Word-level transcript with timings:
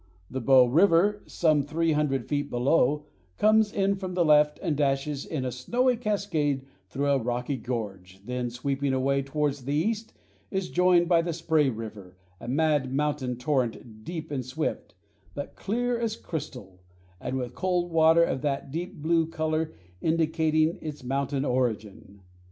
The 0.31 0.41
Bow 0.41 0.65
River, 0.65 1.21
some 1.27 1.61
three 1.61 1.91
hundred 1.91 2.27
feet 2.27 2.49
below, 2.49 3.05
comes 3.37 3.71
in 3.71 3.93
from 3.93 4.15
the 4.15 4.25
left 4.25 4.57
and 4.63 4.75
dashes 4.75 5.27
in 5.27 5.45
a 5.45 5.51
snowy 5.51 5.95
cascade 5.95 6.65
through 6.89 7.05
a 7.09 7.19
rocky 7.19 7.55
gorge, 7.55 8.19
then, 8.25 8.49
sweeping 8.49 8.93
away 8.93 9.21
towards 9.21 9.65
the 9.65 9.75
east, 9.75 10.11
is 10.49 10.69
joined 10.71 11.07
by 11.07 11.21
the 11.21 11.33
Spray 11.33 11.69
River, 11.69 12.17
a 12.39 12.47
mad 12.47 12.91
mountain 12.91 13.37
torrent 13.37 14.03
deep 14.03 14.31
and 14.31 14.43
swift, 14.43 14.95
but 15.35 15.55
clear 15.55 15.99
as 15.99 16.15
crystal, 16.15 16.79
and 17.19 17.37
with 17.37 17.53
cold 17.53 17.91
water 17.91 18.23
of 18.23 18.41
that 18.41 18.71
deep 18.71 19.03
blue 19.03 19.27
color 19.27 19.71
indicating 20.01 20.79
its 20.81 21.03
mountain 21.03 21.45
origin. 21.45 22.21